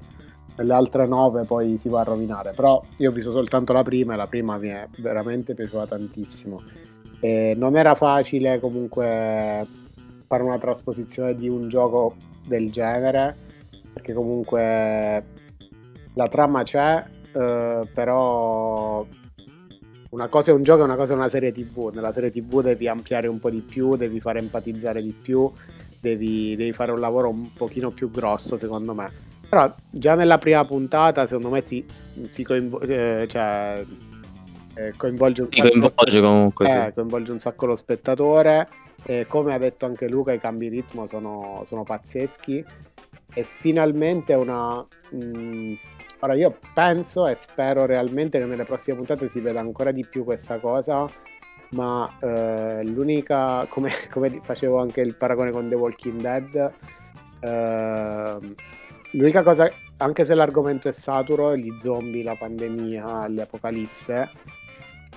[0.57, 2.51] le altre nove poi si va a rovinare.
[2.51, 6.61] Però io ho visto soltanto la prima e la prima mi è veramente piaciuta tantissimo.
[7.21, 9.65] E non era facile comunque
[10.27, 13.35] fare una trasposizione di un gioco del genere,
[13.93, 15.23] perché comunque
[16.13, 19.05] la trama c'è, eh, però
[20.09, 21.91] una cosa è un gioco e una cosa è una serie tv.
[21.93, 25.49] Nella serie tv devi ampliare un po' di più, devi fare empatizzare di più,
[25.99, 30.63] devi, devi fare un lavoro un pochino più grosso secondo me però già nella prima
[30.63, 31.85] puntata, secondo me, si,
[32.29, 33.83] si coinvo- eh, cioè,
[34.87, 35.69] eh, coinvolge un sacco.
[35.69, 36.85] Coinvolge comunque.
[36.87, 38.67] Eh, coinvolge un sacco lo spettatore.
[39.03, 42.63] E come ha detto anche Luca, i cambi di ritmo sono, sono pazzeschi.
[43.33, 44.85] E finalmente una.
[45.11, 45.73] Mh, mm,
[46.19, 50.23] ora io penso e spero realmente che nelle prossime puntate si veda ancora di più
[50.23, 51.07] questa cosa.
[51.71, 56.73] Ma eh, l'unica, come, come, facevo anche il paragone con The Walking Dead,
[57.39, 58.55] eh,
[59.13, 64.29] L'unica cosa, anche se l'argomento è saturo, gli zombie, la pandemia, le apocalisse,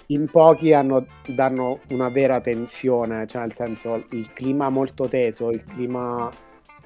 [0.09, 5.65] in pochi hanno, danno una vera tensione, cioè nel senso il clima molto teso, il
[5.65, 6.31] clima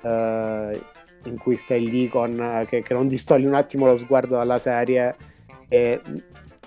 [0.02, 0.81] eh,
[1.24, 5.16] in cui stai lì con, che, che non distogli un attimo lo sguardo dalla serie
[5.68, 6.00] e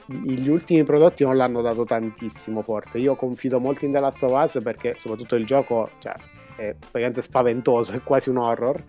[0.05, 2.97] gli ultimi prodotti non l'hanno dato tantissimo forse.
[2.97, 6.13] Io confido molto in The Last of Us perché soprattutto il gioco cioè,
[6.57, 8.83] è praticamente spaventoso, è quasi un horror.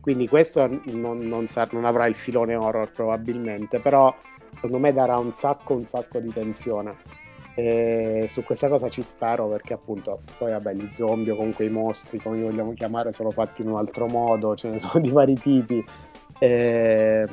[0.00, 4.14] Quindi questo non, non, sa, non avrà il filone horror probabilmente, però
[4.52, 6.96] secondo me darà un sacco, un sacco di tensione.
[7.54, 11.70] E su questa cosa ci spero perché appunto poi vabbè gli zombie o comunque i
[11.70, 15.10] mostri come li vogliamo chiamare sono fatti in un altro modo, ce ne sono di
[15.10, 15.84] vari tipi.
[16.38, 17.26] E...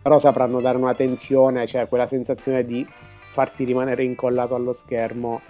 [0.00, 2.86] Però sapranno dare una tensione, cioè quella sensazione di
[3.32, 5.40] farti rimanere incollato allo schermo.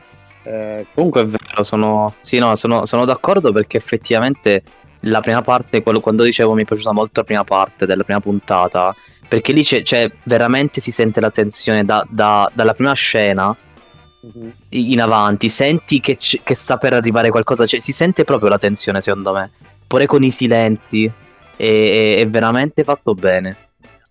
[0.45, 0.87] Eh...
[0.95, 4.62] Comunque è vero, sono, sì, no, sono, sono d'accordo perché effettivamente
[5.01, 8.95] la prima parte, quando dicevo mi è piaciuta molto la prima parte della prima puntata,
[9.33, 13.57] perché lì c'è, c'è veramente si sente la tensione da, da, dalla prima scena
[14.27, 14.51] mm-hmm.
[14.68, 19.01] in avanti, senti che, che, sta per arrivare qualcosa, cioè, si sente proprio la tensione
[19.01, 19.51] secondo me,
[19.87, 21.11] pure con i silenzi,
[21.57, 23.57] è, è, veramente fatto bene.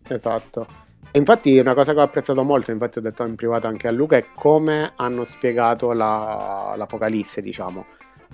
[0.08, 0.66] Esatto.
[1.12, 4.18] Infatti una cosa che ho apprezzato molto, infatti ho detto in privato anche a Luca,
[4.18, 7.86] è come hanno spiegato la, l'Apocalisse, diciamo.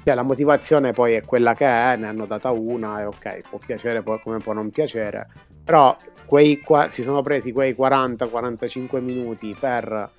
[0.06, 3.60] Cioè, la motivazione poi è quella che è, ne hanno data una e ok, può
[3.60, 5.28] piacere come può non piacere,
[5.67, 5.93] però
[6.25, 10.12] quei, qua, si sono presi quei 40-45 minuti per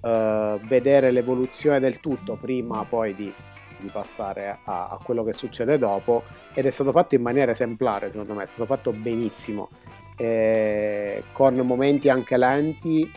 [0.00, 3.32] uh, vedere l'evoluzione del tutto prima poi di,
[3.76, 8.12] di passare a, a, quello che succede dopo ed è stato fatto in maniera esemplare
[8.12, 9.68] secondo me, è stato fatto benissimo,
[10.16, 13.10] eh, con momenti anche lenti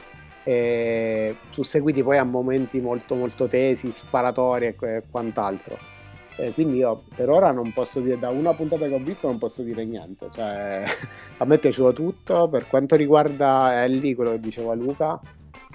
[0.45, 5.96] eh, susseguiti poi a momenti molto molto tesi, sparatori e quant'altro.
[6.37, 9.39] Eh, quindi io per ora non posso dire, da una puntata che ho visto non
[9.39, 10.27] posso dire niente.
[10.31, 10.83] Cioè,
[11.37, 12.47] a me è piaciuto tutto.
[12.47, 15.19] Per quanto riguarda Ellie, quello che diceva Luca,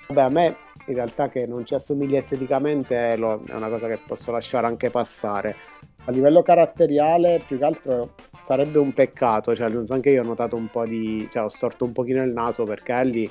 [0.09, 4.31] vabbè, a me in realtà che non ci assomiglia esteticamente è una cosa che posso
[4.33, 5.57] lasciare anche passare.
[6.05, 10.69] A livello caratteriale, più che altro sarebbe un peccato, cioè anche io ho notato un
[10.69, 11.29] po' di...
[11.31, 13.31] cioè ho storto un pochino il naso perché Ellie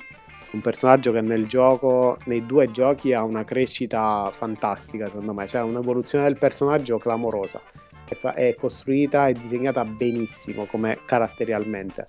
[0.52, 5.62] un personaggio che nel gioco, nei due giochi ha una crescita fantastica secondo me, cioè
[5.62, 7.60] un'evoluzione del personaggio clamorosa,
[8.06, 12.06] è, fa- è costruita e disegnata benissimo come caratterialmente.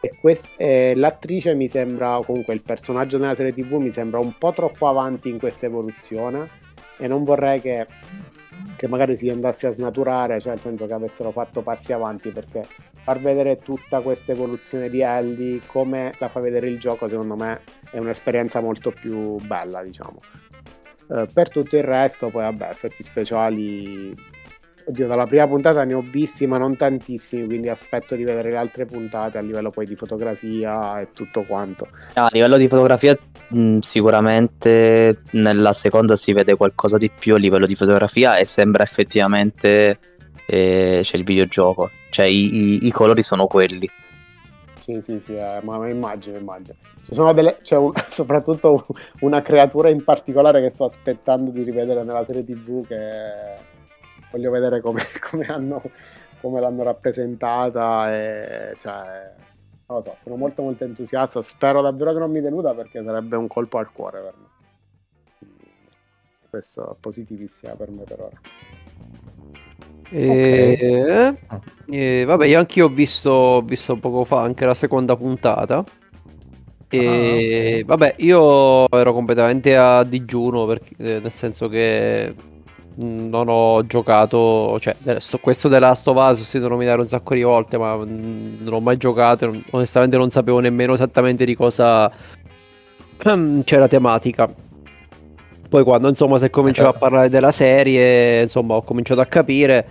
[0.00, 4.36] E quest- e l'attrice mi sembra, comunque il personaggio nella serie tv mi sembra un
[4.38, 6.66] po' troppo avanti in questa evoluzione.
[7.00, 7.86] E non vorrei che
[8.76, 12.66] che magari si andasse a snaturare, cioè nel senso che avessero fatto passi avanti, perché
[13.08, 17.62] far vedere tutta questa evoluzione di Ellie come la fa vedere il gioco, secondo me
[17.90, 20.20] è un'esperienza molto più bella, diciamo.
[21.10, 24.14] Eh, per tutto il resto, poi vabbè, effetti speciali
[24.84, 28.58] oddio, dalla prima puntata ne ho visti, ma non tantissimi, quindi aspetto di vedere le
[28.58, 31.88] altre puntate a livello poi di fotografia e tutto quanto.
[32.12, 33.16] a livello di fotografia
[33.48, 38.82] mh, sicuramente nella seconda si vede qualcosa di più a livello di fotografia e sembra
[38.82, 39.98] effettivamente
[40.50, 43.88] eh, c'è il videogioco, cioè i, i, i colori sono quelli.
[44.80, 46.74] Sì, sì, sì, eh, ma immagino, immagino.
[47.02, 48.86] Ci sono delle, c'è un, soprattutto
[49.20, 53.58] una creatura in particolare che sto aspettando di rivedere nella serie TV che
[54.30, 55.82] voglio vedere come, come, hanno,
[56.40, 59.34] come l'hanno rappresentata e cioè,
[59.86, 63.36] non lo so, sono molto molto entusiasta, spero davvero che non mi deluda perché sarebbe
[63.36, 64.46] un colpo al cuore per me.
[66.48, 68.40] Questo è positivissima per me per ora.
[70.10, 71.34] E...
[71.36, 71.70] Okay.
[71.90, 75.84] E, vabbè, io anch'io ho visto, ho visto poco fa anche la seconda puntata.
[76.90, 82.34] E ah, vabbè, io ero completamente a digiuno perché, nel senso che
[83.00, 84.96] non ho giocato, cioè
[85.40, 88.80] questo The Last of Us ho sentito nominare un sacco di volte, ma non ho
[88.80, 92.10] mai giocato, onestamente non sapevo nemmeno esattamente di cosa
[93.64, 94.66] c'era tematica.
[95.68, 96.98] Poi quando insomma si è cominciato a eh.
[96.98, 99.86] parlare della serie, insomma ho cominciato a capire.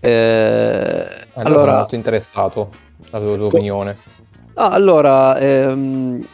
[0.00, 2.70] Eh, allora, allora molto interessato
[3.10, 3.96] alla tua, tua opinione.
[4.54, 6.26] Ah, allora, ehm,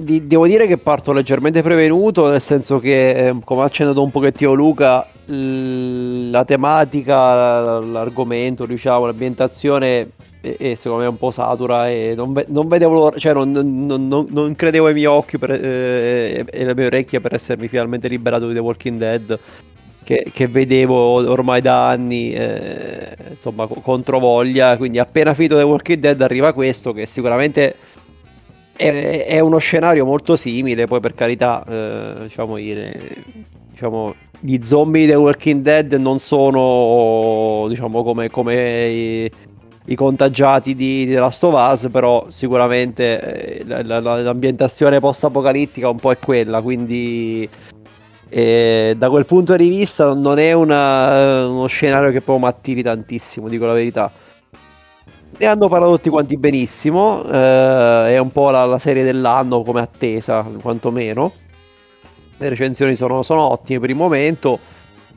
[0.00, 4.10] di, devo dire che parto leggermente prevenuto, nel senso che, eh, come ha accennato un
[4.10, 10.10] pochettino Luca, la tematica, l'argomento, diciamo, l'ambientazione
[10.40, 14.26] è, è, secondo me un po' satura e non, ve, non vedevo cioè non, non,
[14.28, 18.48] non, credevo ai miei occhi per, eh, e alle mie orecchie per essermi finalmente liberato
[18.48, 19.38] di The Walking Dead
[20.02, 20.96] che, che vedevo
[21.30, 24.76] ormai da anni eh, insomma contro voglia.
[24.76, 27.76] Quindi appena finito The Walking Dead arriva questo che sicuramente
[28.80, 35.14] è, è uno scenario molto simile poi per carità eh, diciamo, diciamo gli zombie The
[35.16, 39.30] Walking Dead non sono diciamo come, come i,
[39.84, 45.90] i, contagiati di, di Last of Us però sicuramente eh, la, la, l'ambientazione post apocalittica
[45.90, 47.46] un po' è quella quindi
[48.30, 52.82] eh, da quel punto di vista non è una, uno scenario che poi mi attiri
[52.82, 54.10] tantissimo dico la verità
[55.36, 59.80] ne hanno parlato tutti quanti benissimo eh, è un po' la, la serie dell'anno come
[59.80, 61.32] attesa quantomeno
[62.40, 64.58] le recensioni sono, sono ottime per il momento.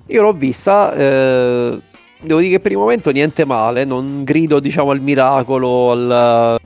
[0.08, 1.80] Io l'ho vista, eh,
[2.20, 6.60] devo dire che per il momento niente male, non grido diciamo al miracolo, al...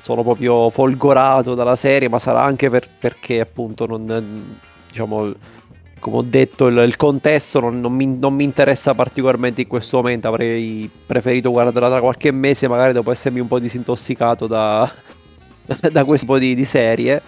[0.00, 4.56] sono proprio folgorato dalla serie, ma sarà anche per, perché appunto non,
[4.88, 5.34] diciamo,
[5.98, 9.96] come ho detto il, il contesto non, non, mi, non, mi, interessa particolarmente in questo
[9.98, 14.92] momento, avrei preferito guardarla tra qualche mese magari dopo essermi un po' disintossicato da,
[15.90, 17.22] da questo tipo di, di serie.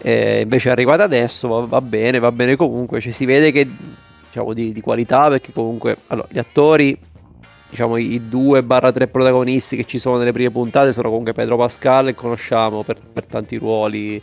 [0.00, 3.66] E invece è arrivata adesso, va, va, bene, va bene comunque, cioè, si vede che
[4.28, 6.96] diciamo di, di qualità perché comunque allora, gli attori
[7.70, 12.14] diciamo i 2-3 protagonisti che ci sono nelle prime puntate sono comunque Pedro Pascal che
[12.14, 14.20] conosciamo per, per tanti ruoli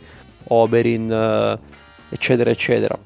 [0.48, 1.58] Oberyn eh,
[2.08, 3.05] eccetera eccetera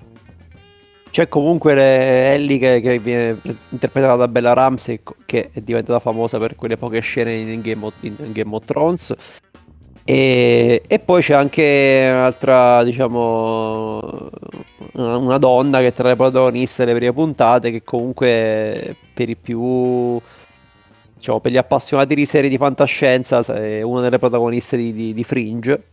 [1.11, 3.37] c'è comunque Ellie che, che, viene
[3.71, 7.95] interpretata da Bella Ramsey che è diventata famosa per quelle poche scene in Game of,
[8.01, 9.15] in Game of Thrones
[10.11, 14.01] e, e, poi c'è anche un'altra, diciamo,
[14.95, 20.21] una donna che tra le protagoniste delle prime puntate, che comunque per i più,
[21.15, 25.23] diciamo, per gli appassionati di serie di fantascienza è una delle protagoniste di, di, di
[25.23, 25.85] Fringe.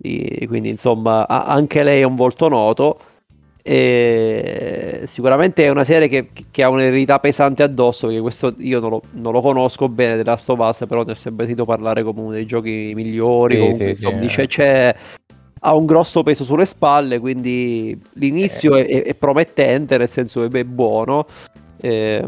[0.00, 2.98] E quindi insomma anche lei è un volto noto.
[3.64, 8.90] E sicuramente è una serie che, che, ha un'eredità pesante addosso perché questo io non
[8.90, 12.02] lo, non lo conosco bene The Last of Us però ne ho sempre sentito parlare
[12.02, 14.46] come uno dei giochi migliori sì, comunque, sì, sì, dice, eh.
[14.48, 14.96] c'è,
[15.60, 18.84] ha un grosso peso sulle spalle quindi l'inizio eh.
[18.84, 21.26] è, è, promettente nel senso che è buono
[21.80, 22.24] eh,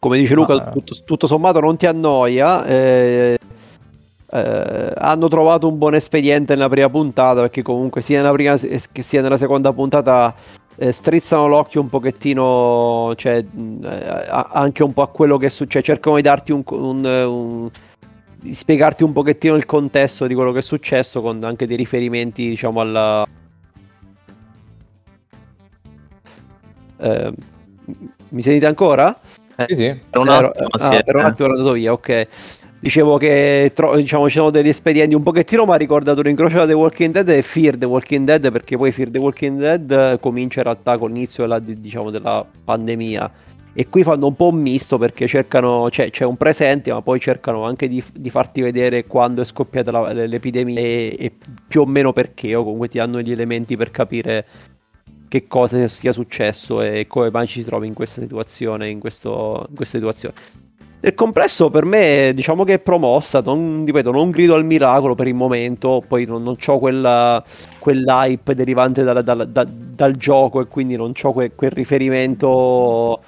[0.00, 3.38] come dice Luca tutto, tutto, sommato non ti annoia eh,
[4.36, 9.02] eh, hanno trovato un buon espediente nella prima puntata perché comunque sia nella prima che
[9.02, 10.34] sia nella seconda puntata
[10.76, 13.42] eh, strizzano l'occhio un pochettino cioè,
[13.82, 17.70] eh, anche un po' a quello che succede cercano di darti un, un, un
[18.36, 22.48] di spiegarti un pochettino il contesto di quello che è successo con anche dei riferimenti
[22.48, 23.26] diciamo alla
[26.98, 27.32] eh,
[28.28, 29.18] mi sentite ancora?
[29.56, 30.00] Eh, sì, sì.
[30.10, 32.26] Per un attimo, ah, per un attimo ero andato via, ok.
[32.86, 36.66] Dicevo che tro- diciamo, ci sono degli espedienti un pochettino, ma ha ricordato l'incrocio da
[36.66, 40.60] The Walking Dead e Fear The Walking Dead, perché poi Fear The Walking Dead comincia
[40.60, 43.32] in realtà con l'inizio della, diciamo, della pandemia.
[43.72, 47.18] E qui fanno un po' un misto perché cercano, cioè c'è un presente, ma poi
[47.18, 51.32] cercano anche di, di farti vedere quando è scoppiata la, l'epidemia e, e,
[51.66, 54.46] più o meno perché, o comunque ti danno gli elementi per capire
[55.26, 59.66] che cosa sia successo e come mai ci si trovi in questa situazione, in, questo,
[59.70, 60.65] in questa situazione.
[61.06, 65.28] Nel complesso per me diciamo che è promossa, non, ripeto, non grido al miracolo per
[65.28, 67.40] il momento, poi non, non ho quella,
[67.78, 73.20] quell'hype derivante dal, dal, dal, dal, gioco e quindi non ho que, quel riferimento,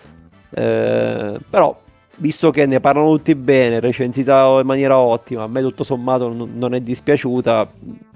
[0.51, 1.81] eh, però
[2.17, 6.51] visto che ne parlano tutti bene, recensita in maniera ottima, a me tutto sommato non,
[6.55, 7.71] non è dispiaciuta,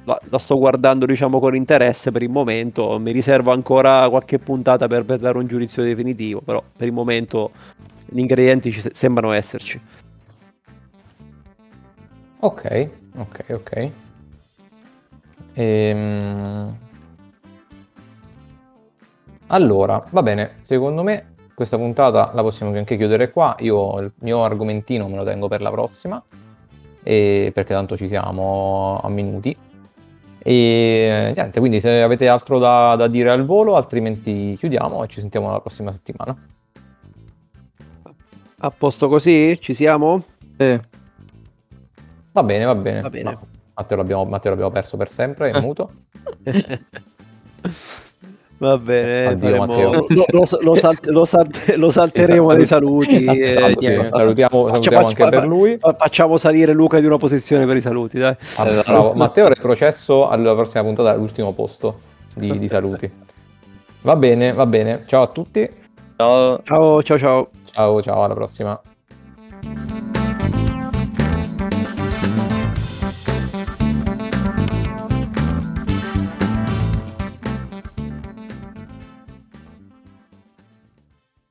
[0.04, 4.88] la, la, sto guardando diciamo con interesse per il momento, mi riservo ancora qualche puntata
[4.88, 7.52] per, per dare un giudizio definitivo, però per il momento
[8.12, 9.80] gli ingredienti ci sembrano esserci.
[12.40, 13.90] Ok, ok, ok.
[15.54, 16.78] Ehm...
[19.48, 23.54] Allora, va bene, secondo me questa puntata la possiamo anche chiudere qua.
[23.58, 26.22] Io il mio argomentino me lo tengo per la prossima,
[27.02, 29.54] perché tanto ci siamo a minuti.
[30.38, 35.20] E niente, quindi se avete altro da, da dire al volo, altrimenti chiudiamo e ci
[35.20, 36.34] sentiamo la prossima settimana.
[38.64, 39.58] A posto così?
[39.60, 40.22] Ci siamo?
[40.56, 40.80] Sì.
[42.30, 43.00] Va bene, va bene.
[43.00, 43.30] Va bene.
[43.32, 43.40] No,
[43.74, 45.90] Matteo, l'abbiamo, Matteo l'abbiamo perso per sempre, è muto.
[48.58, 49.90] Va bene, Addio, Matteo.
[49.90, 53.26] Lo, lo, lo, salt, lo, salt, lo salteremo esatto, dei saluti.
[53.42, 54.06] Esatto, sì.
[54.08, 55.78] Salutiamo, salutiamo anche per lui.
[55.80, 58.20] Facciamo salire Luca di una posizione per i saluti.
[58.20, 58.36] Dai.
[58.58, 61.98] Ah, Matteo è processo alla prossima puntata all'ultimo posto
[62.34, 63.10] di, di saluti.
[64.02, 65.02] Va bene, va bene.
[65.06, 65.68] Ciao a tutti.
[66.14, 67.18] Ciao, ciao, ciao.
[67.18, 67.50] ciao.
[67.72, 68.91] Ciao, ciao, alla prossima.